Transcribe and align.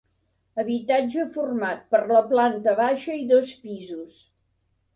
Habitatge 0.61 1.25
format 1.35 1.85
per 1.93 2.01
la 2.13 2.23
planta 2.33 2.75
baixa 2.81 3.21
i 3.21 3.31
dos 3.35 3.55
pisos. 3.67 4.21